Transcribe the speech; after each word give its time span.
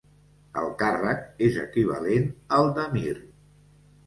El 0.61 0.69
càrrec 0.79 1.21
és 1.49 1.59
equivalent 1.65 2.27
al 2.59 2.73
d'emir. 2.79 3.15